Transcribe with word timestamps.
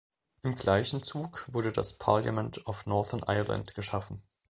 Im 0.41 0.55
gleichen 0.55 1.03
Zug 1.03 1.47
wurde 1.53 1.71
das 1.71 1.99
Parliament 1.99 2.65
of 2.65 2.87
Northern 2.87 3.21
Ireland 3.27 3.75
geschaffen. 3.75 4.23